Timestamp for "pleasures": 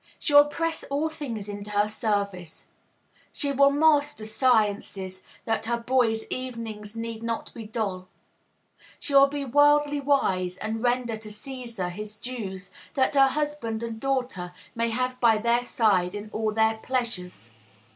16.79-17.51